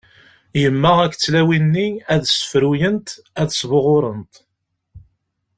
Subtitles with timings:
[0.61, 3.07] Yemma akked tlawin-nni ad ssefruyent,
[3.41, 4.33] ad sbuɣurent.